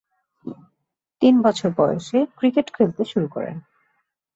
[1.21, 3.55] তিন বছর বয়সে ক্রিকেট খেলতে শুরু করেন।